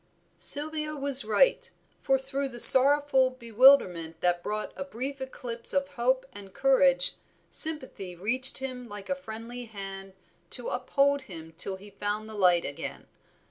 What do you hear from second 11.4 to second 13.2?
till he found the light again.